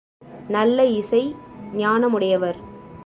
நல்ல 0.47 0.85
இசை 0.85 1.35
ஞானமுடையவர். 1.73 2.59